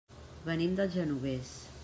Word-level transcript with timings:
Venim 0.47 0.73
del 0.81 0.91
Genovés. 0.97 1.57